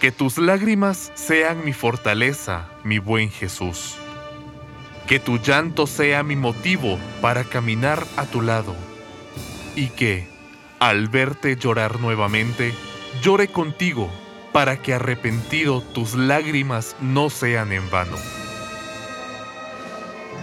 [0.00, 3.96] Que tus lágrimas sean mi fortaleza, mi buen Jesús.
[5.06, 8.74] Que tu llanto sea mi motivo para caminar a tu lado.
[9.76, 10.26] Y que,
[10.78, 12.72] al verte llorar nuevamente,
[13.20, 14.10] llore contigo
[14.52, 18.16] para que arrepentido tus lágrimas no sean en vano.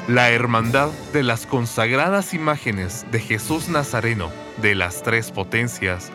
[0.08, 4.32] La hermandad de las consagradas imágenes de Jesús Nazareno
[4.62, 6.12] de las Tres Potencias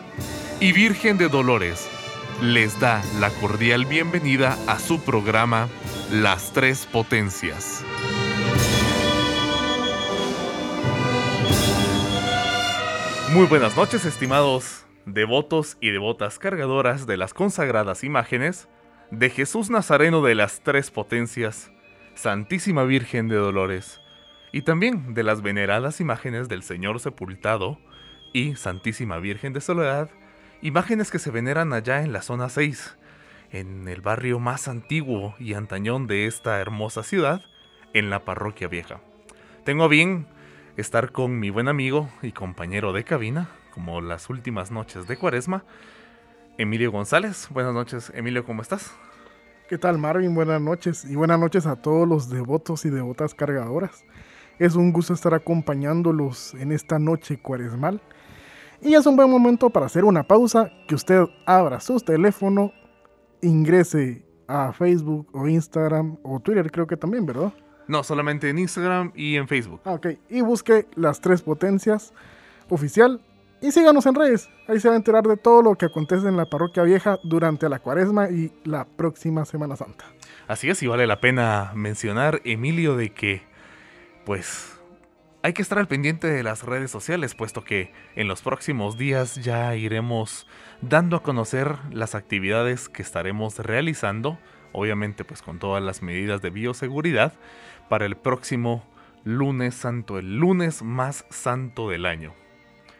[0.61, 1.89] y Virgen de Dolores
[2.43, 5.69] les da la cordial bienvenida a su programa
[6.11, 7.85] Las Tres Potencias.
[13.31, 18.67] Muy buenas noches, estimados devotos y devotas cargadoras de las consagradas imágenes
[19.09, 21.71] de Jesús Nazareno de las Tres Potencias,
[22.13, 24.01] Santísima Virgen de Dolores,
[24.51, 27.79] y también de las veneradas imágenes del Señor Sepultado
[28.33, 30.09] y Santísima Virgen de Soledad
[30.63, 32.95] Imágenes que se veneran allá en la zona 6,
[33.51, 37.41] en el barrio más antiguo y antañón de esta hermosa ciudad,
[37.93, 39.01] en la parroquia vieja.
[39.65, 40.25] Tengo bien
[40.77, 45.65] estar con mi buen amigo y compañero de cabina, como las últimas noches de cuaresma,
[46.57, 47.49] Emilio González.
[47.49, 48.95] Buenas noches, Emilio, ¿cómo estás?
[49.67, 50.33] ¿Qué tal, Marvin?
[50.33, 54.05] Buenas noches y buenas noches a todos los devotos y devotas cargadoras.
[54.59, 57.99] Es un gusto estar acompañándolos en esta noche cuaresmal
[58.83, 62.71] y es un buen momento para hacer una pausa, que usted abra su teléfono,
[63.41, 67.53] ingrese a Facebook o Instagram o Twitter creo que también, ¿verdad?
[67.87, 69.81] No, solamente en Instagram y en Facebook.
[69.85, 72.13] Ah, ok, y busque las tres potencias
[72.69, 73.21] oficial
[73.61, 74.49] y síganos en redes.
[74.67, 77.69] Ahí se va a enterar de todo lo que acontece en la parroquia vieja durante
[77.69, 80.05] la cuaresma y la próxima Semana Santa.
[80.47, 83.41] Así es, y vale la pena mencionar, Emilio, de que,
[84.25, 84.77] pues,
[85.43, 89.35] hay que estar al pendiente de las redes sociales, puesto que en los próximos días
[89.35, 90.47] ya iremos
[90.79, 94.39] dando a conocer las actividades que estaremos realizando,
[94.71, 97.33] obviamente pues con todas las medidas de bioseguridad,
[97.89, 98.85] para el próximo
[99.25, 102.33] lunes santo, el lunes más santo del año.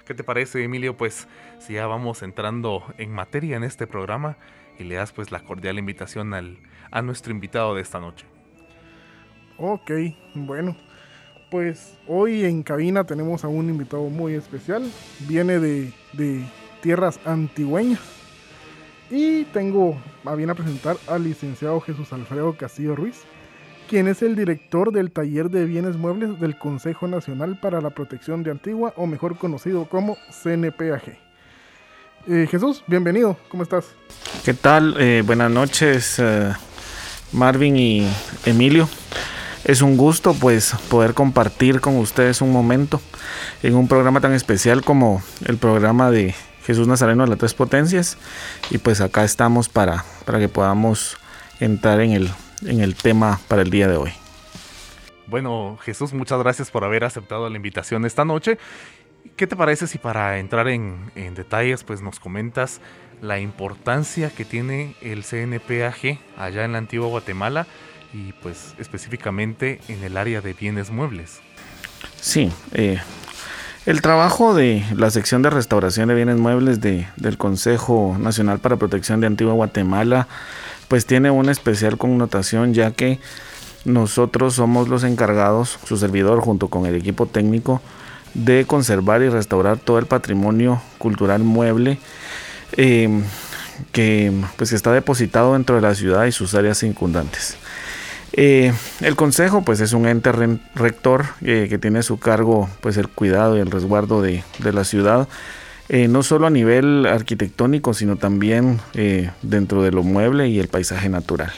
[0.06, 0.98] ¿Qué te parece, Emilio?
[0.98, 1.30] Pues
[1.60, 4.36] si ya vamos entrando en materia en este programa
[4.78, 6.60] y le das pues la cordial invitación al,
[6.92, 8.26] a nuestro invitado de esta noche.
[9.58, 9.92] Ok,
[10.36, 10.76] bueno
[11.54, 14.92] pues hoy en cabina tenemos a un invitado muy especial.
[15.28, 15.94] Viene de,
[16.82, 18.00] tierras antigüeñas.
[19.12, 23.18] Y tengo a bien a presentar al licenciado Jesús Alfredo Castillo Ruiz,
[23.88, 28.42] quien es el director del taller de bienes muebles del Consejo Nacional para la Protección
[28.42, 31.20] de Antigua, o mejor conocido como CNPAG.
[32.30, 33.86] Eh, Jesús, bienvenido, ¿cómo estás?
[34.44, 34.96] ¿Qué tal?
[34.98, 36.52] Eh, buenas noches, eh,
[37.32, 38.12] Marvin y
[38.44, 38.90] Emilio.
[39.66, 43.02] Es un gusto pues poder compartir con ustedes un momento
[43.62, 46.36] en un programa tan especial como el programa de
[46.66, 48.18] Jesús Nazareno de las Tres Potencias
[48.72, 51.18] y pues acá estamos para, para que podamos
[51.62, 52.30] entrar en el,
[52.66, 54.12] en el tema para el día de hoy.
[55.28, 58.58] Bueno, Jesús, muchas gracias por haber aceptado la invitación esta noche.
[59.38, 62.82] ¿Qué te parece si para entrar en, detalles pues nos comentas
[63.22, 67.66] la importancia que tiene el CNPAG allá en la antigua Guatemala?
[68.14, 71.40] Y pues específicamente en el área de bienes muebles.
[72.22, 73.00] Sí, eh,
[73.86, 78.78] el trabajo de la sección de restauración de bienes muebles de, del Consejo Nacional para
[78.78, 80.28] Protección de Antigua Guatemala
[80.88, 83.20] pues tiene una especial connotación ya que
[83.84, 87.82] nosotros somos los encargados, su servidor junto con el equipo técnico,
[88.34, 92.00] de conservar y restaurar todo el patrimonio cultural mueble
[92.78, 93.22] eh,
[93.92, 97.58] que pues está depositado dentro de la ciudad y sus áreas circundantes.
[98.36, 100.32] Eh, el consejo pues es un ente
[100.74, 104.84] rector eh, que tiene a su cargo pues el cuidado y el resguardo de, la
[104.84, 105.28] ciudad,
[105.88, 108.80] eh, no solo a nivel arquitectónico sino también
[109.44, 111.54] dentro de lo mueble y el paisaje natural.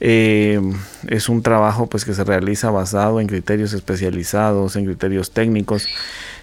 [0.00, 5.86] es un trabajo pues que se realiza basado en criterios especializados, en criterios técnicos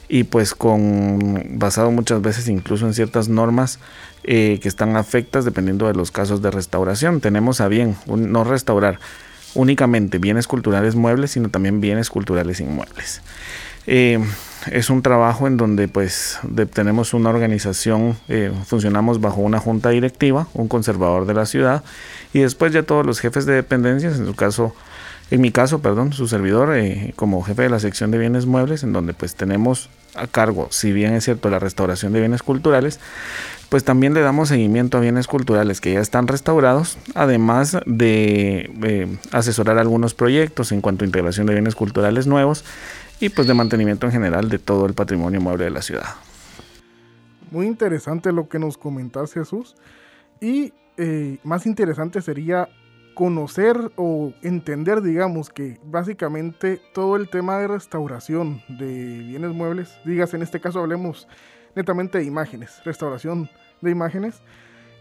[0.07, 3.79] y pues con basado muchas veces incluso en ciertas normas
[4.23, 7.19] que están afectas dependiendo de los casos de restauración.
[7.19, 8.99] Tenemos a bien no restaurar
[9.59, 13.21] únicamente bienes culturales muebles, sino también bienes culturales inmuebles.
[13.87, 14.19] Eh,
[14.71, 16.39] es un trabajo en donde pues
[16.73, 21.83] tenemos una organización, eh, funcionamos bajo una junta directiva, un conservador de la ciudad
[22.33, 24.73] y después ya todos los jefes de dependencias, en su caso,
[25.31, 28.83] en mi caso, perdón, su servidor eh, como jefe de la sección de bienes muebles,
[28.83, 32.99] en donde pues tenemos a cargo, si bien es cierto, la restauración de bienes culturales,
[33.69, 39.17] pues también le damos seguimiento a bienes culturales que ya están restaurados, además de eh,
[39.31, 42.65] asesorar algunos proyectos en cuanto a integración de bienes culturales nuevos
[43.19, 46.15] y pues de mantenimiento en general de todo el patrimonio mueble de la ciudad.
[47.51, 49.75] Muy interesante lo que nos comentas Jesús.
[50.39, 52.69] Y eh, más interesante sería
[53.19, 60.33] conocer o entender, digamos, que básicamente todo el tema de restauración de bienes muebles, digas
[60.33, 61.27] en este caso hablemos
[61.75, 63.49] netamente de imágenes, restauración
[63.81, 64.41] de imágenes,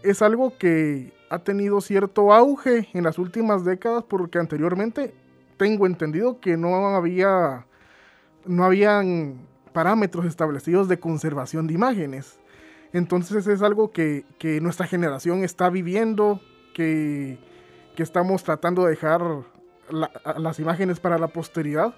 [0.03, 5.13] es algo que ha tenido cierto auge en las últimas décadas porque anteriormente
[5.55, 7.67] tengo entendido que no había
[8.45, 12.37] no habían parámetros establecidos de conservación de imágenes.
[12.91, 14.25] Entonces es algo que,
[14.61, 16.41] nuestra generación está viviendo,
[16.73, 17.37] que,
[18.03, 19.21] estamos tratando de dejar
[20.37, 21.93] las imágenes para la posteridad.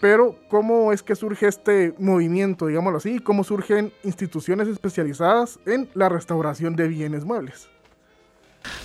[0.00, 3.20] Pero ¿cómo es que surge este movimiento, digámoslo así?
[3.20, 7.68] ¿Cómo surgen instituciones especializadas en la restauración de bienes muebles?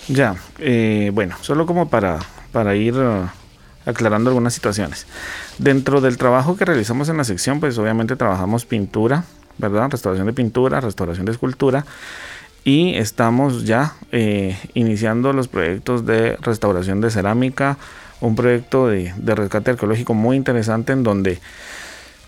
[0.07, 2.19] Ya, eh, bueno, solo como para,
[2.51, 3.27] para ir uh,
[3.85, 5.07] aclarando algunas situaciones.
[5.57, 9.23] Dentro del trabajo que realizamos en la sección, pues obviamente trabajamos pintura,
[9.57, 9.89] ¿verdad?
[9.89, 11.85] Restauración de pintura, restauración de escultura.
[12.63, 17.77] Y estamos ya eh, iniciando los proyectos de restauración de cerámica,
[18.21, 21.39] un proyecto de, rescate arqueológico muy interesante en donde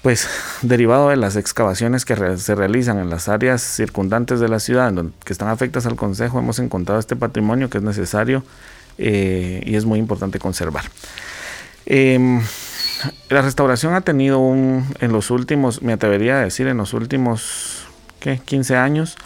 [0.02, 0.28] pues
[0.64, 4.92] derivado de las excavaciones que se realizan en las áreas circundantes de la ciudad
[5.24, 8.44] que están afectas al consejo hemos encontrado este patrimonio que es necesario
[8.98, 10.86] eh, y es muy importante conservar
[11.86, 12.42] em,
[13.30, 17.84] la restauración ha tenido un en los últimos me atrevería a decir en los últimos
[18.20, 18.40] ¿qué?
[18.44, 19.18] 15 años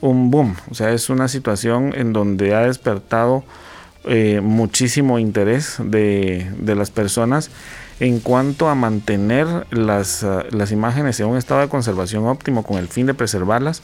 [0.00, 0.56] un boom.
[0.70, 3.44] O sea es una situación en donde ha despertado
[4.04, 7.50] eh, muchísimo interés de, las personas
[8.00, 12.78] en cuanto a mantener las, ah, las, imágenes en un estado de conservación óptimo con
[12.78, 13.82] el fin de preservarlas,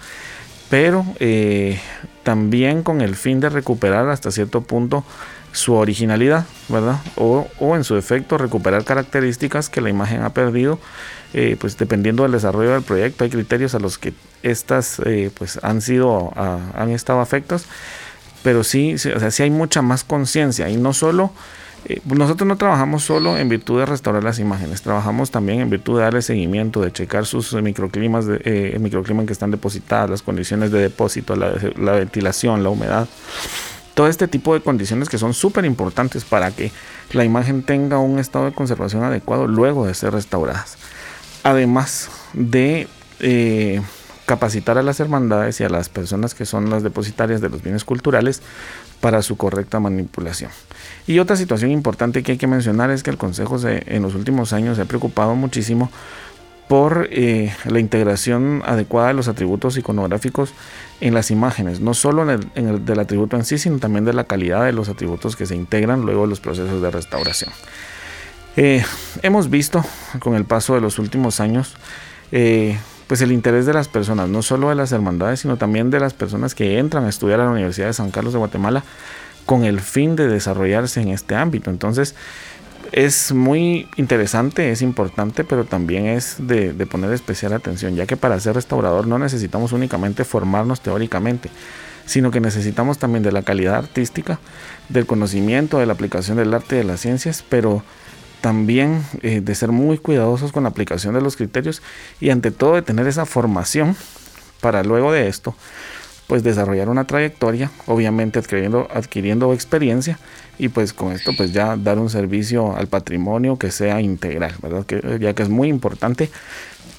[0.71, 1.79] pero eh,
[2.23, 5.05] también con el fin de recuperar hasta cierto punto
[5.57, 7.01] su originalidad, ¿verdad?
[7.17, 10.79] O, en su efecto recuperar características que la imagen ha perdido,
[11.35, 14.13] eh, pues dependiendo del desarrollo del proyecto, hay criterios a los que
[14.43, 15.01] estas
[15.35, 17.67] pues han sido, ah, han estado afectos
[18.47, 21.33] pero sí, o sea, sí hay mucha más conciencia y no solo,
[21.85, 25.97] eh, nosotros no trabajamos solo en virtud de restaurar las imágenes, trabajamos también en virtud
[25.97, 30.09] de darle seguimiento, de checar sus microclimas, de, eh, el microclima en que están depositadas,
[30.09, 33.09] las condiciones de depósito, la, la ventilación, la humedad
[33.97, 36.71] todo este tipo de condiciones que son súper importantes para que
[37.13, 40.77] la imagen tenga un estado de conservación adecuado luego de ser restauradas.
[41.45, 42.89] Además de
[43.21, 43.81] eh,
[44.27, 47.85] capacitar a las hermandades y a las personas que son las depositarias de los bienes
[47.85, 48.43] culturales
[49.01, 50.51] para su correcta manipulación.
[51.07, 54.53] Y otra situación importante que hay que mencionar es que el Consejo en los últimos
[54.53, 55.91] años se ha preocupado muchísimo
[56.69, 60.53] por eh, la integración adecuada de los atributos iconográficos
[61.01, 64.25] en las imágenes, no solo en el, del atributo en sí, sino también de la
[64.25, 67.51] calidad de los atributos que se integran luego de los procesos de restauración.
[68.57, 68.83] Eh,
[69.23, 69.85] hemos visto
[70.19, 71.77] con el paso de los últimos años
[72.33, 76.01] eh, pues el interés de las personas, no solo de las hermandades, sino también de
[76.01, 78.83] las personas que entran a estudiar a la Universidad de San Carlos de Guatemala
[79.45, 81.71] con el fin de desarrollarse en este ámbito.
[81.71, 82.17] Entonces,
[82.97, 88.41] es muy interesante, es importante, pero también es de, poner especial atención, ya que para
[88.41, 91.51] ser restaurador no necesitamos únicamente formarnos teóricamente,
[92.07, 94.41] sino que necesitamos también de la calidad artística,
[94.89, 97.83] del conocimiento, de la aplicación del arte y de las ciencias, pero
[98.41, 101.83] también eh, de ser muy cuidadosos con la aplicación de los criterios
[102.19, 103.95] y ante todo de tener esa formación
[104.63, 105.55] para luego de esto
[106.27, 110.19] pues desarrollar una trayectoria, obviamente adquiriendo, adquiriendo experiencia
[110.59, 114.85] y pues con esto pues ya dar un servicio al patrimonio que sea integral, ¿verdad?
[114.87, 116.31] Que, ya que es muy importante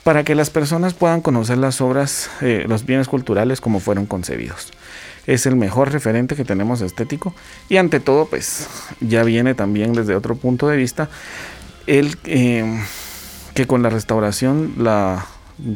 [0.04, 4.72] para que las personas puedan conocer las obras, eh, los bienes culturales como fueron concebidos
[5.28, 7.36] es el mejor referente que tenemos estético
[7.70, 8.68] y ante todo pues
[9.02, 11.10] ya viene también desde otro punto de vista
[11.86, 12.82] el eh,
[13.54, 15.26] que con la restauración la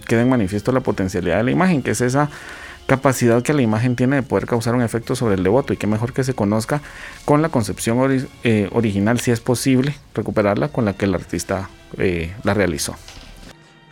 [0.08, 2.29] queda en manifiesto la potencialidad de la imagen que es esa
[2.91, 5.88] capacidad que la imagen tiene de poder causar un efecto sobre el devoto y que
[5.88, 6.81] mejor que se conozca
[7.24, 12.36] con la concepción eh, original si es posible recuperarla con la que el artista eh,
[12.43, 12.98] la realizó.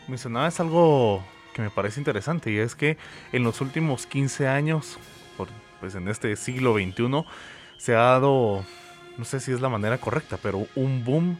[0.10, 2.98] Mencionabas algo que me parece interesante y es que
[3.32, 4.98] en los últimos 15 años
[5.80, 7.24] pues en este siglo XXI
[7.78, 8.66] se ha dado,
[9.18, 11.38] no sé si es la manera correcta, pero un boom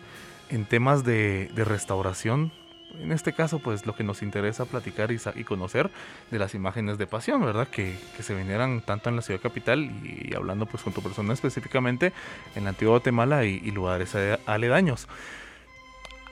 [0.48, 2.54] en temas de, restauración.
[3.00, 5.90] En este caso, pues lo que nos interesa platicar y, conocer
[6.32, 7.68] de las imágenes de pasión, ¿verdad?
[7.68, 12.12] Que, se veneran tanto en la ciudad capital y, hablando pues con tu persona específicamente
[12.56, 14.16] en la antigua Guatemala y, lugares
[14.46, 15.08] aledaños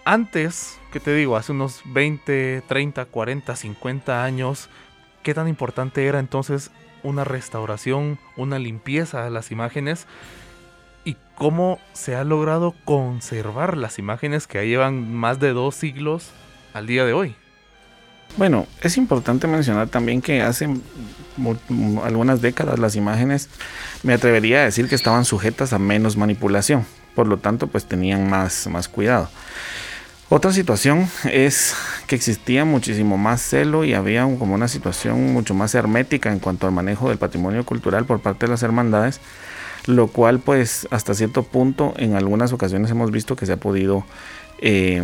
[0.07, 1.35] antes, ¿qué te digo?
[1.35, 4.69] Hace unos 20, 30, 40, 50 años,
[5.21, 6.71] ¿qué tan importante era entonces
[7.03, 10.07] una restauración, una limpieza de las imágenes
[11.03, 16.31] y cómo se ha logrado conservar las imágenes que llevan más de dos siglos
[16.77, 17.35] al día de hoy.
[18.37, 20.69] Bueno, es importante mencionar también que hace
[22.03, 23.49] algunas décadas las imágenes,
[24.03, 28.29] me atrevería a decir que estaban sujetas a menos manipulación, por lo tanto pues tenían
[28.29, 29.29] más, más cuidado.
[30.29, 31.73] Otra situación es
[32.05, 36.67] que existía muchísimo más celo y había como una situación mucho más hermética en cuanto
[36.67, 39.21] al manejo del patrimonio cultural por parte de las hermandades,
[39.85, 44.05] lo cual pues hasta cierto punto en algunas ocasiones hemos visto que se ha podido,
[44.59, 45.01] eh,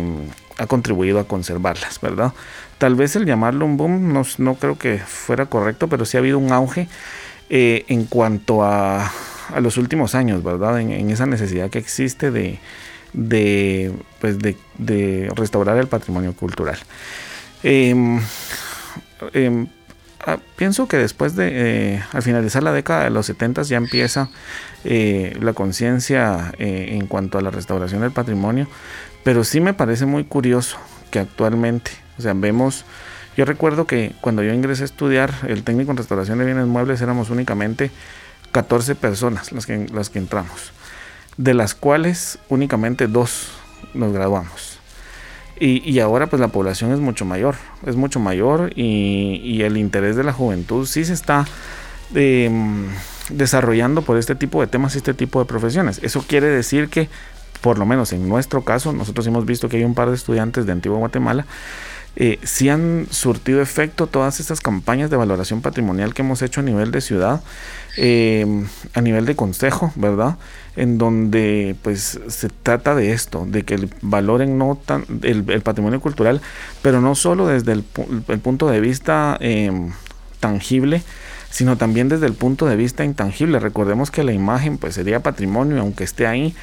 [0.58, 2.32] ha contribuido a conservarlas, ¿verdad?
[2.78, 6.38] Tal vez el llamarlo un boom no, creo que fuera correcto, pero sí ha habido
[6.38, 6.88] un auge
[7.50, 9.10] eh, en cuanto a,
[9.52, 10.80] a, los últimos años, ¿verdad?
[10.80, 12.60] En, esa necesidad que existe de,
[14.20, 14.38] pues
[15.34, 16.78] restaurar el patrimonio cultural.
[17.62, 18.20] Em,
[19.32, 19.66] em,
[20.26, 24.30] ah, pienso que después de, eh, al finalizar la década de los 70 ya empieza
[24.84, 28.68] la conciencia en cuanto a la restauración del patrimonio,
[29.24, 30.78] pero sí me parece muy curioso
[31.10, 32.84] que actualmente o sea, vemos,
[33.36, 37.00] yo recuerdo que cuando yo ingresé a estudiar el técnico en restauración de bienes muebles
[37.00, 37.90] éramos únicamente
[38.52, 40.72] 14 personas las que, las que entramos,
[41.36, 43.48] de las cuales únicamente dos
[43.94, 44.78] nos graduamos.
[45.60, 47.54] Y, ahora pues la población es mucho mayor,
[47.86, 51.46] es mucho mayor y, el interés de la juventud sí se está
[52.14, 52.88] em,
[53.30, 56.00] desarrollando por este tipo de temas y este tipo de profesiones.
[56.02, 57.08] Eso quiere decir que,
[57.64, 60.66] por lo menos en nuestro caso, nosotros hemos visto que hay un par de estudiantes
[60.66, 61.46] de Antigua Guatemala
[62.16, 66.62] eh, si han surtido efecto todas estas campañas de valoración patrimonial que hemos hecho a
[66.62, 67.40] nivel de ciudad,
[67.96, 68.46] eh,
[68.92, 70.36] a nivel de consejo, ¿verdad?
[70.76, 76.42] En donde pues se trata de esto, de que valoren no tan, el, patrimonio cultural,
[76.82, 79.90] pero no solo desde el, punto de vista em,
[80.38, 81.02] tangible,
[81.50, 83.58] sino también desde el punto de vista intangible.
[83.58, 86.54] Recordemos que la imagen pues sería patrimonio, aunque esté ahí,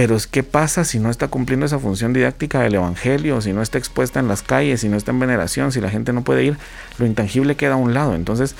[0.00, 3.76] pero ¿qué pasa si no está cumpliendo esa función didáctica del Evangelio, si no está
[3.76, 6.56] expuesta en las calles, si no está en veneración, si la gente no puede ir?
[6.96, 8.14] Lo intangible queda a un lado.
[8.14, 8.54] Entonces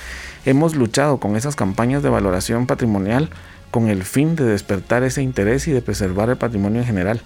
[0.45, 3.31] hemos luchado con esas campañas de valoración patrimonial
[3.71, 7.21] con el fin de despertar ese interés y de preservar el patrimonio en general.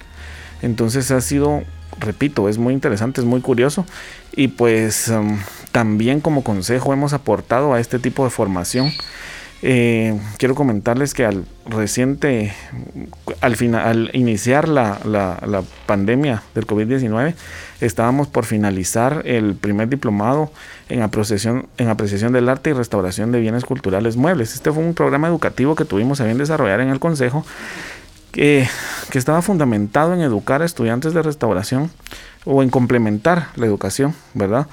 [0.62, 1.64] Entonces ha sido,
[2.00, 3.86] repito, es muy interesante, es muy curioso
[4.32, 5.40] y pues um,
[5.74, 8.94] también como consejo hemos aportado a este tipo de formación
[9.68, 12.54] eh, quiero comentarles que al reciente,
[13.42, 17.34] al, final, al iniciar la, pandemia del COVID-19,
[17.82, 20.52] estábamos por finalizar el primer diplomado
[20.88, 24.54] en apreciación, en apreciación del arte y restauración de bienes culturales muebles.
[24.54, 27.44] Este fue un programa educativo que tuvimos a bien desarrollar en el Consejo,
[28.34, 28.68] que
[29.16, 31.90] estaba fundamentado en educar a estudiantes de restauración
[32.44, 34.68] o en complementar la educación, ¿verdad?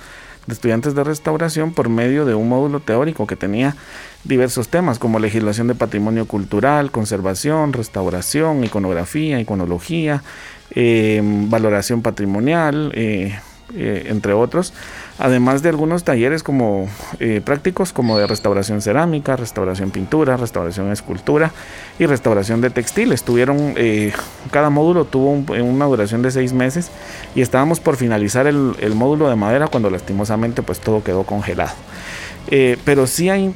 [0.47, 3.77] de estudiantes de restauración por medio de un módulo teórico que tenía
[4.25, 10.23] diversos temas como legislación de patrimonio cultural, conservación, restauración, iconografía, iconología,
[10.71, 13.38] em, valoración patrimonial, eh,
[13.75, 14.75] eh, entre otros,
[15.19, 16.88] además de algunos talleres como
[17.21, 21.52] eh, prácticos como de restauración cerámica, restauración pintura, restauración escultura
[21.99, 23.25] y restauración de textiles.
[23.25, 23.75] Tuvieron,
[24.50, 26.91] cada módulo tuvo una duración de seis meses
[27.35, 31.73] y estábamos por finalizar el, el, módulo de madera cuando lastimosamente pues todo quedó congelado.
[32.85, 33.55] pero sí hay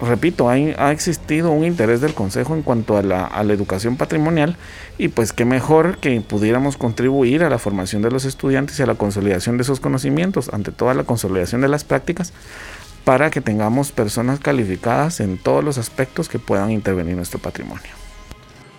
[0.00, 4.56] repito, ha existido un interés del Consejo en cuanto a la, educación patrimonial
[4.98, 8.86] y pues qué mejor que pudiéramos contribuir a la formación de los estudiantes y a
[8.86, 12.32] la consolidación de esos conocimientos, ante toda la consolidación de las prácticas,
[13.04, 17.90] para que tengamos personas calificadas en todos los aspectos que puedan intervenir en nuestro patrimonio.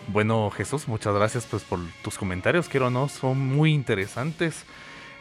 [0.07, 4.65] Bueno, Jesús, muchas gracias pues, por tus comentarios, quiero no, son muy interesantes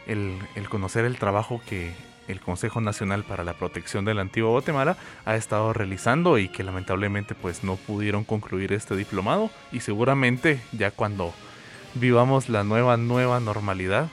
[0.07, 1.95] el, el conocer el trabajo que
[2.29, 6.65] el Consejo Nacional para la Protección de la Antigua Guatemala ha estado realizando y que
[6.65, 11.33] lamentablemente pues no pudieron concluir este diplomado y seguramente ya cuando
[11.95, 14.09] vivamos la nueva nueva normalidad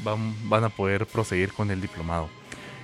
[0.00, 2.28] van, van a poder proseguir con el diplomado.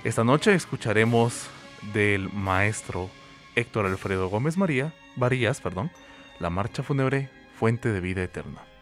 [0.03, 1.47] Esta noche escucharemos
[1.93, 3.09] del maestro
[3.55, 5.91] Héctor Alfredo Gómez María, Varías, perdón,
[6.39, 8.74] la marcha fúnebre Fuente de Vida Eterna.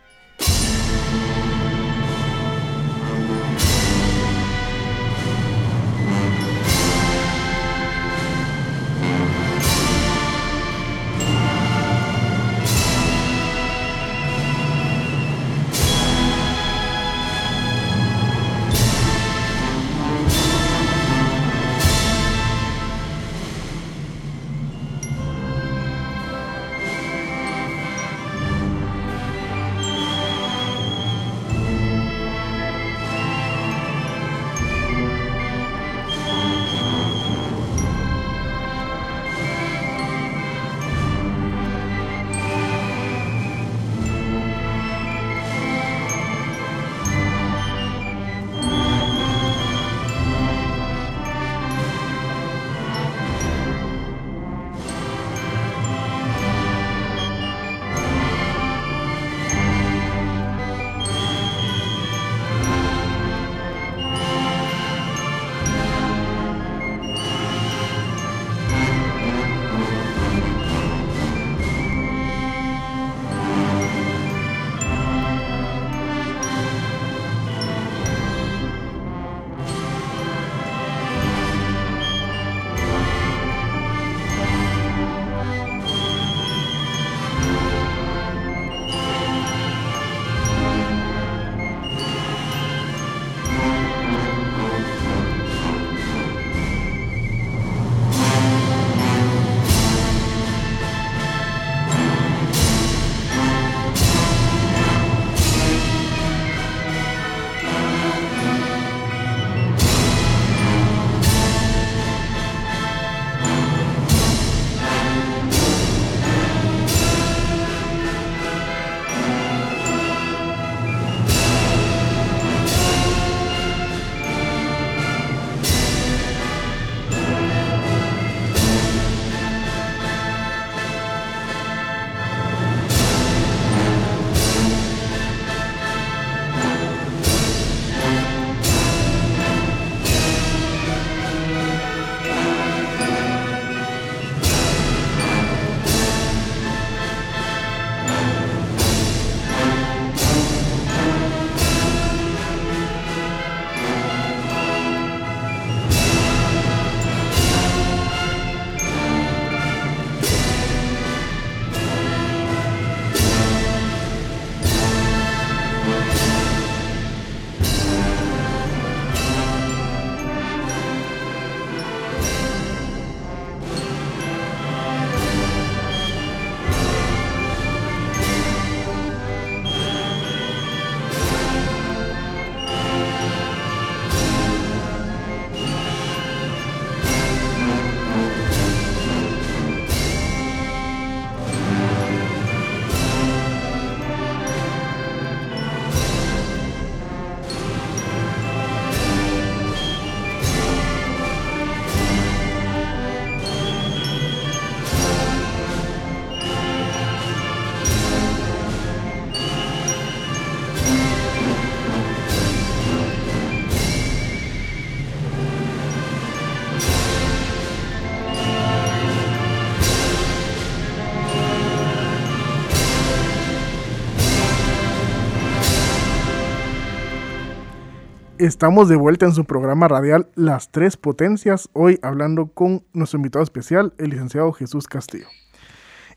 [228.40, 233.44] Estamos de vuelta en su programa radial Las Tres Potencias, hoy hablando con nuestro invitado
[233.44, 235.28] especial, el licenciado Jesús Castillo.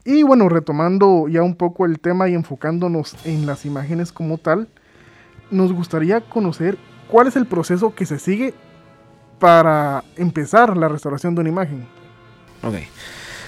[0.02, 4.66] Y bueno, retomando ya un poco el tema y enfocándonos en las imágenes como tal,
[5.50, 6.78] nos gustaría conocer
[7.10, 8.54] cuál es el proceso que se sigue
[9.38, 11.86] para empezar la restauración de una imagen.
[12.62, 12.76] Ok.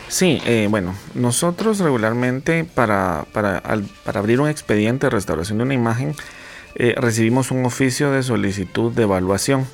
[0.09, 3.63] Sí, eh, bueno, nosotros regularmente para, para,
[4.05, 6.15] para abrir un expediente de restauración de una imagen,
[6.75, 9.67] eh, recibimos un oficio de solicitud de evaluación.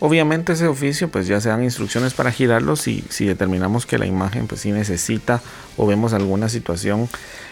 [0.00, 4.06] Obviamente ese oficio pues ya se dan instrucciones para girarlo si, si determinamos que la
[4.06, 5.42] imagen pues sí necesita
[5.76, 7.08] o vemos alguna situación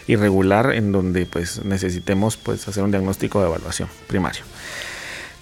[0.06, 4.42] irregular en donde pues necesitemos pues hacer un diagnóstico de evaluación primario.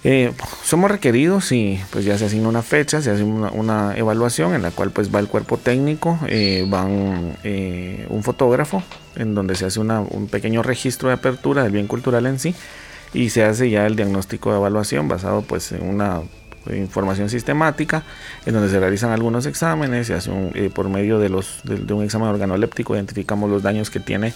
[0.03, 4.61] Eh, somos requeridos y pues ya se asigna una fecha, se hace una, evaluación en
[4.61, 7.37] la cual pues va el cuerpo técnico, eh, van
[8.09, 8.83] un fotógrafo
[9.15, 12.55] en donde se hace un pequeño registro de apertura del bien cultural en sí
[13.13, 16.21] y se hace ya el diagnóstico de evaluación basado pues en una
[16.73, 18.03] información sistemática
[18.45, 22.03] en donde se realizan algunos exámenes, se hace eh, por medio de, los, de, un
[22.03, 24.33] examen organoléptico identificamos los daños que tiene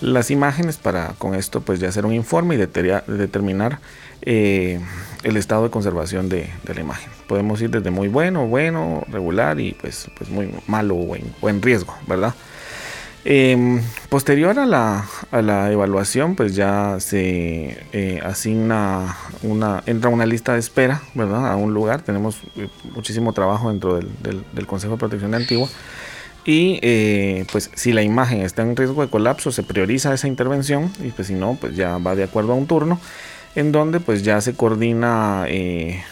[0.00, 3.80] las imágenes para con esto pues ya hacer un informe y determinar
[4.22, 4.78] eh,
[5.22, 7.10] el estado de conservación de, la imagen.
[7.26, 11.94] Podemos ir desde muy bueno, bueno, regular y pues, pues muy malo o en riesgo,
[12.06, 12.34] ¿verdad?
[13.28, 20.26] Em, posterior a la, a la, evaluación, pues ya se eh, asigna una, entra una
[20.26, 21.50] lista de espera, ¿verdad?
[21.50, 22.02] A un lugar.
[22.02, 25.68] Tenemos eh, muchísimo trabajo dentro del, Consejo de Protección de Antigua.
[26.44, 30.92] Y eh, pues si la imagen está en riesgo de colapso, se prioriza esa intervención
[31.02, 33.00] y pues si no, pues ya va de acuerdo a un turno
[33.56, 36.04] en donde pues ya se coordina eh,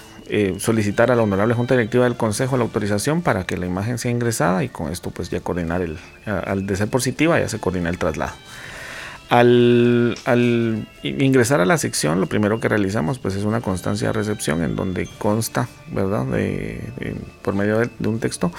[0.58, 4.10] solicitar a la honorable Junta Directiva del Consejo la autorización para que la imagen sea
[4.10, 7.90] ingresada y con esto pues ya coordinar el, al de ser positiva ya se coordina
[7.90, 8.32] el traslado.
[9.30, 10.16] Al,
[11.02, 14.76] ingresar a la sección, lo primero que realizamos pues es una constancia de recepción en
[14.76, 16.24] donde consta, ¿verdad?
[17.42, 18.52] por medio de, un texto,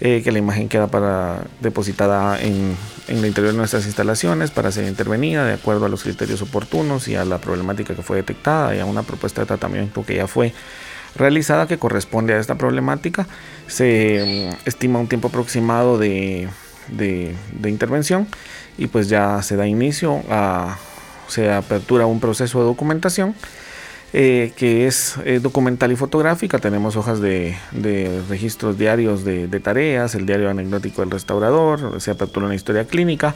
[0.00, 2.76] eh, que la imagen queda para, depositada en,
[3.08, 7.06] en, el interior de nuestras instalaciones para ser intervenida de acuerdo a los criterios oportunos
[7.08, 10.26] y a la problemática que fue detectada y a una propuesta de tratamiento que ya
[10.26, 10.54] fue
[11.16, 13.26] realizada que corresponde a esta problemática.
[13.66, 16.48] Se mm, estima un tiempo aproximado de,
[17.64, 18.26] intervención
[18.76, 20.78] y pues ya se da inicio a,
[21.28, 23.34] se apertura un proceso de documentación.
[24.16, 26.60] Eh, que es eh, documental y fotográfica.
[26.60, 27.56] Tenemos hojas de,
[28.28, 33.34] registros diarios de, de, tareas, el diario anecdótico del restaurador, se apertura una historia clínica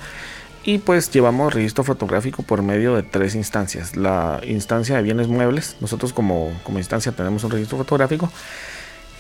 [0.69, 3.97] y pues llevamos registro fotográfico por medio de tres instancias.
[3.97, 8.31] La instancia de bienes muebles, nosotros como, como instancia tenemos un registro fotográfico.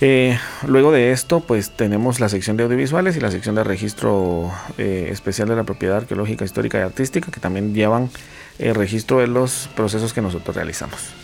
[0.03, 4.53] Eh, luego de esto, pues tenemos la sección de audiovisuales y la sección de registro
[4.77, 8.11] eh, especial de la propiedad arqueológica, histórica y artística, que también llevan
[8.59, 11.15] el registro de los procesos que nosotros realizamos.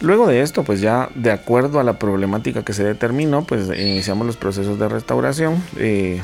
[0.00, 4.26] Luego de esto, pues ya de acuerdo a la problemática que se determinó, pues iniciamos
[4.26, 5.62] los procesos de restauración.
[5.76, 6.22] Eh,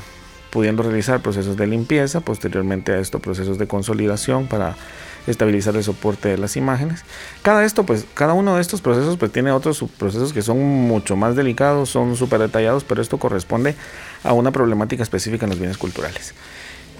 [0.56, 4.74] pudiendo realizar procesos de limpieza, posteriormente a esto procesos de consolidación para
[5.26, 7.04] estabilizar el soporte de las imágenes.
[7.42, 11.14] Cada esto, pues, cada uno de estos procesos pues tiene otros procesos que son mucho
[11.14, 13.74] más delicados, son súper detallados, pero esto corresponde
[14.24, 16.32] a una problemática específica en los bienes culturales.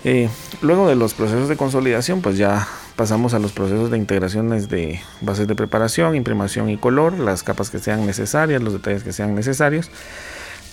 [0.04, 0.28] Eh,
[0.60, 5.00] luego de los procesos de consolidación, pues ya pasamos a los procesos de integraciones de
[5.22, 9.34] bases de preparación, imprimación y color, las capas que sean necesarias, los detalles que sean
[9.34, 9.90] necesarios.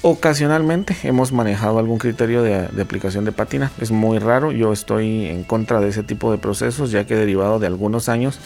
[0.05, 3.71] Ocasionalmente hemos manejado algún criterio de, aplicación de pátina.
[3.79, 4.51] Es muy raro.
[4.51, 8.37] Yo estoy en contra de ese tipo de procesos, ya que derivado de algunos años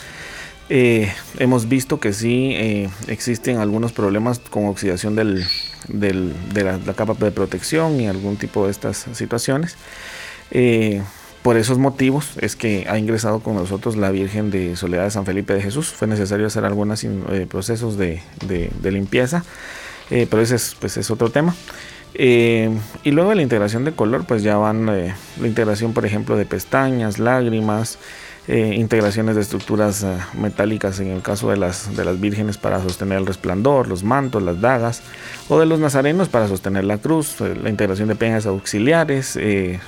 [0.70, 5.24] eh, hemos visto que sí eh, existen algunos problemas con oxidación de
[6.64, 9.78] la, capa de protección y algún tipo de estas situaciones.
[10.52, 11.02] Eh,
[11.42, 15.26] por esos motivos es que ha ingresado con nosotros la Virgen de Soledad de San
[15.26, 15.88] Felipe de Jesús.
[15.88, 17.04] Fue necesario hacer algunos
[17.50, 18.22] procesos de
[18.84, 19.44] limpieza.
[20.10, 21.56] Eh, pero ese es, pues, es otro tema.
[22.14, 22.70] Eh,
[23.04, 26.46] y luego la integración de color, pues ya van eh, la integración, por ejemplo, de
[26.46, 27.98] pestañas, lágrimas,
[28.50, 33.26] integraciones de estructuras metálicas en el caso de las, de las vírgenes para sostener el
[33.26, 35.02] resplandor, los mantos, las dagas,
[35.50, 39.38] o de los nazarenos para sostener la cruz, la integración de peñas auxiliares,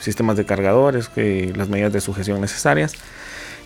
[0.02, 2.96] sistemas de cargadores, las medidas de sujeción necesarias.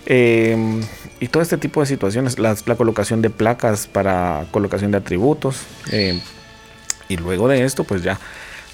[0.05, 5.63] y todo este tipo de situaciones, la, la, colocación de placas para colocación de atributos,
[7.09, 8.19] y luego de esto, pues ya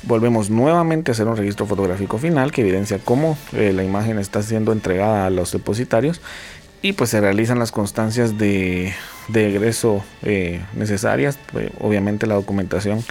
[0.03, 4.41] volvemos nuevamente a hacer un registro fotográfico final que evidencia cómo eh, la imagen está
[4.41, 6.21] siendo entregada a los depositarios
[6.81, 8.93] y pues se realizan las constancias de,
[9.33, 11.37] egreso eh, necesarias.
[11.51, 13.03] Pues, obviamente la documentación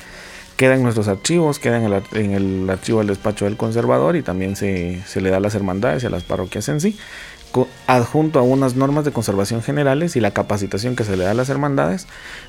[0.56, 5.02] queda en nuestros archivos, queda en el, archivo del despacho del conservador y también se,
[5.06, 6.98] se, le da a las hermandades y a las parroquias en sí.
[7.86, 11.34] Adjunto a unas normas de conservación generales y la capacitación que se le da a
[11.34, 12.06] las hermandades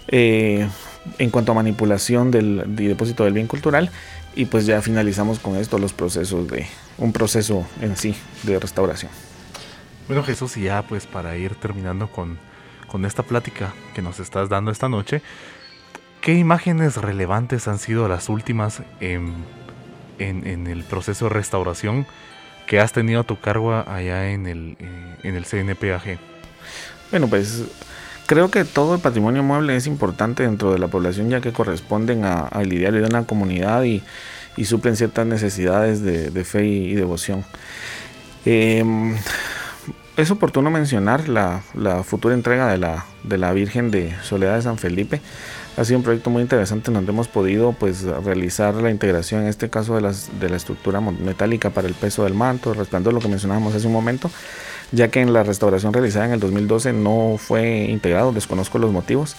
[0.08, 0.68] eh,
[1.18, 3.90] en cuanto a manipulación del depósito del bien cultural
[4.36, 9.12] y pues ya finalizamos con esto los procesos de un proceso en sí de restauración.
[10.08, 12.38] Bueno Jesús y ya pues para ir terminando con,
[12.88, 15.22] con esta plática que nos estás dando esta noche,
[16.22, 19.34] ¿qué imágenes relevantes han sido las últimas en,
[20.20, 22.06] en, en el proceso de restauración?
[22.70, 26.20] Que has tenido a tu cargo allá en el, eh, en el CNPAG?
[27.10, 27.64] Bueno, pues
[28.28, 32.24] creo que todo el patrimonio mueble es importante dentro de la población ya que corresponden
[32.26, 34.04] al ideario de una comunidad y,
[34.56, 37.44] y suplen ciertas necesidades de, fe y, devoción.
[38.46, 39.18] Em,
[40.16, 44.62] es oportuno mencionar la, la, futura entrega de la, de la Virgen de Soledad de
[44.62, 45.22] San Felipe,
[45.80, 49.70] ha sido un proyecto muy interesante donde hemos podido pues realizar la integración en este
[49.70, 53.30] caso de, las, de la estructura metálica para el peso del manto, resplandor, lo que
[53.30, 54.30] mencionábamos hace un momento,
[54.92, 59.38] ya que en la restauración realizada en el 2012 no fue integrado, desconozco los motivos.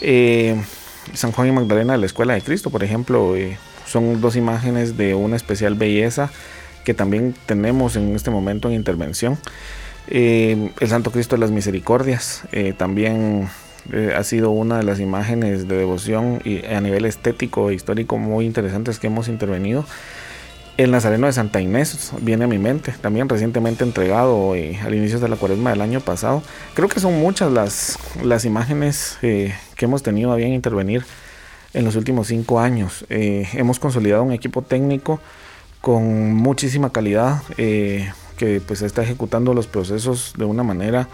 [0.00, 0.60] Eh,
[1.12, 4.96] San Juan y Magdalena de la Escuela de Cristo, por ejemplo, eh, son dos imágenes
[4.96, 6.30] de una especial belleza
[6.84, 9.38] que también tenemos en este momento en intervención.
[10.08, 12.42] Eh, el Santo Cristo de las Misericordias,
[12.76, 13.48] también
[13.92, 18.18] eh, ha sido una de las imágenes de devoción y a nivel estético e histórico
[18.18, 19.84] muy interesantes que hemos intervenido.
[20.76, 25.18] El Nazareno de Santa Inés viene a mi mente, también recientemente entregado eh, al inicio
[25.20, 26.42] de la cuaresma del año pasado.
[26.74, 31.04] Creo que son muchas las, las imágenes eh, que hemos tenido a bien intervenir
[31.72, 33.04] en los últimos cinco años.
[33.08, 35.20] hemos consolidado un equipo técnico
[35.80, 37.42] con muchísima calidad
[38.36, 41.08] que pues está ejecutando los procesos de una manera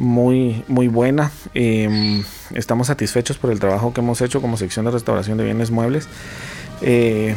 [0.00, 1.30] muy, muy buena.
[1.52, 5.70] Em, estamos satisfechos por el trabajo que hemos hecho como sección de restauración de bienes
[5.70, 6.08] muebles.
[6.80, 7.36] Eh,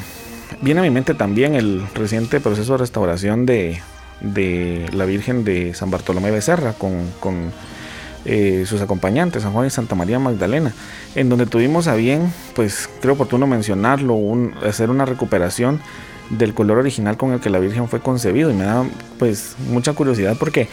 [0.62, 3.82] viene a mi mente también el reciente proceso de restauración de,
[4.22, 7.52] de la Virgen de San Bartolomé Becerra con, con
[8.24, 10.74] eh, sus acompañantes, San Juan y Santa María Magdalena,
[11.16, 14.18] en donde tuvimos a bien, pues creo oportuno mencionarlo,
[14.66, 15.82] hacer una recuperación
[16.30, 18.86] del color original con el que la Virgen fue concebido y me da
[19.20, 20.70] pues mucha curiosidad porque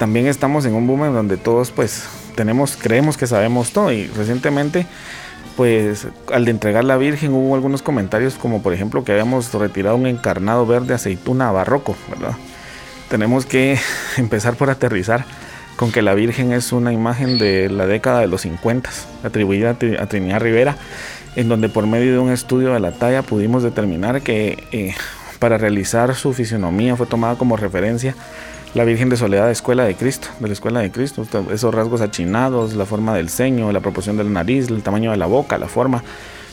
[0.00, 4.06] también estamos en un boom en donde todos pues tenemos, creemos que sabemos todo y
[4.06, 4.86] recientemente
[5.58, 9.96] pues al de entregar la Virgen hubo algunos comentarios como por ejemplo que habíamos retirado
[9.96, 12.32] un encarnado verde aceituna barroco, ¿verdad?
[13.10, 13.78] Tenemos que
[14.16, 15.26] empezar por aterrizar
[15.76, 18.88] con que la Virgen es una imagen de la década de los 50,
[19.22, 20.76] atribuida a Trinidad Rivera,
[21.36, 24.94] en donde por medio de un estudio de la talla pudimos determinar que eh,
[25.38, 28.14] para realizar su fisionomía fue tomada como referencia
[28.74, 32.74] la Virgen de Soledad Escuela de Cristo, de la Escuela de Cristo, esos rasgos achinados,
[32.74, 35.66] la forma del ceño, la proporción de la nariz, el tamaño de la boca, la
[35.66, 36.04] forma,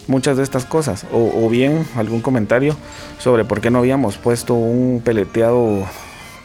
[0.08, 1.06] muchas de estas cosas.
[1.12, 2.76] O, bien algún comentario
[3.20, 5.86] sobre por qué no habíamos puesto un peleteado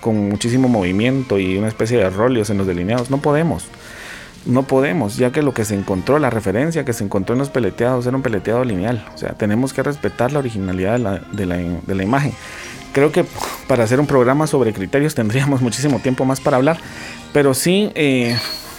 [0.01, 3.11] con muchísimo movimiento y una especie de rolios en los delineados.
[3.11, 3.67] No podemos.
[4.45, 7.49] No podemos, ya que lo que se encontró, la referencia que se encontró en los
[7.49, 9.07] peleteados era un peleteado lineal.
[9.15, 12.33] O sea, tenemos que respetar la originalidad de la, de la imagen.
[12.93, 13.25] Creo que
[13.67, 16.79] para hacer un programa sobre criterios tendríamos muchísimo tiempo más para hablar,
[17.33, 18.37] pero sí eh,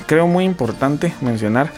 [0.08, 1.72] creo muy importante mencionar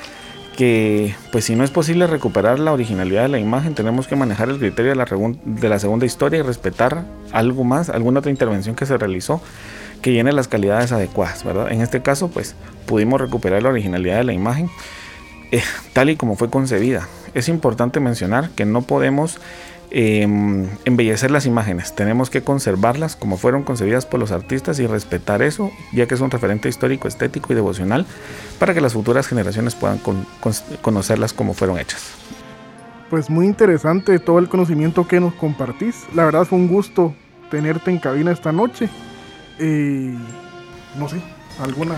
[0.56, 4.50] que pues si no es posible recuperar la originalidad de la imagen, tenemos que manejar
[4.50, 8.98] el criterio de la, segunda historia y respetar algo más, alguna otra intervención que se
[8.98, 9.41] realizó
[10.02, 11.71] que llene las calidades adecuadas, ¿verdad?
[11.71, 14.69] En este caso, pues pudimos recuperar la originalidad de la imagen
[15.52, 15.62] eh,
[15.93, 17.08] tal y como fue concebida.
[17.34, 19.39] Es importante mencionar que no podemos
[19.97, 21.95] Em, embellecer las imágenes.
[21.95, 26.19] Tenemos que conservarlas como fueron concebidas por los artistas y respetar eso, ya que es
[26.19, 28.05] un referente histórico, estético y devocional
[28.60, 30.01] para que las futuras generaciones puedan
[30.81, 32.12] conocerlas como fueron hechas.
[33.10, 36.03] Pues muy interesante todo el conocimiento que nos compartís.
[36.13, 37.15] La verdad fue un gusto
[37.49, 38.89] tenerte en cabina esta noche.
[39.60, 40.13] Eh,
[40.99, 41.21] no sé,
[41.63, 41.95] alguna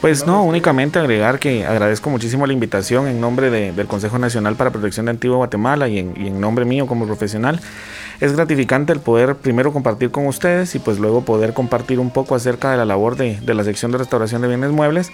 [0.00, 4.70] pues no, únicamente agregar que agradezco muchísimo la invitación en nombre del Consejo Nacional para
[4.70, 7.60] Protección de Antigua Guatemala y en, nombre mío como profesional.
[8.20, 12.34] Es gratificante el poder primero compartir con ustedes y pues luego poder compartir un poco
[12.34, 15.10] acerca de la labor de, la sección de restauración de bienes muebles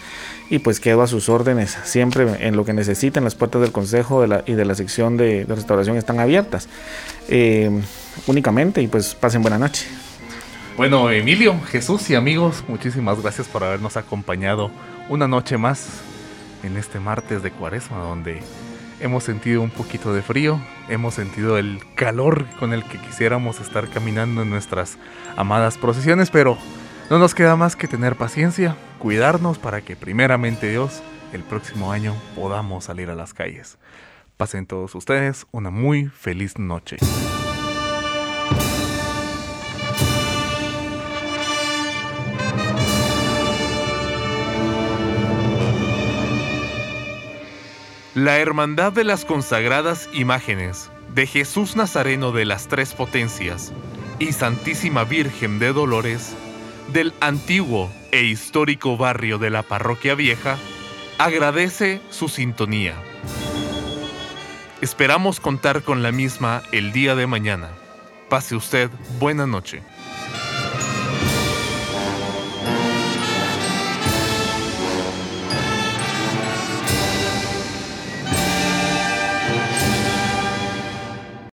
[0.50, 3.24] y pues quedo a sus órdenes siempre en lo que necesiten.
[3.24, 6.68] Las puertas del Consejo y de la sección de, restauración están abiertas
[7.28, 7.70] eh,
[8.26, 9.86] únicamente y pues pasen buena noche.
[10.76, 14.70] Bueno, Emilio, Jesús y amigos, muchísimas gracias por habernos acompañado
[15.08, 16.00] una noche más
[16.62, 18.40] en este martes de cuaresma donde
[19.00, 23.88] hemos sentido un poquito de frío, hemos sentido el calor con el que quisiéramos estar
[23.90, 24.98] caminando en nuestras
[25.36, 26.56] amadas procesiones, pero
[27.10, 31.02] no nos queda más que tener paciencia, cuidarnos para que primeramente Dios
[31.32, 33.78] el próximo año podamos salir a las calles.
[34.36, 36.96] Pasen todos ustedes una muy feliz noche.
[48.16, 53.72] La Hermandad de las Consagradas Imágenes de Jesús Nazareno de las Tres Potencias
[54.18, 56.34] y Santísima Virgen de Dolores
[56.92, 60.58] del antiguo e histórico barrio de la Parroquia Vieja
[61.18, 62.96] agradece su sintonía.
[64.80, 67.68] Esperamos contar con la misma el día de mañana.
[68.28, 69.82] Pase usted buena noche.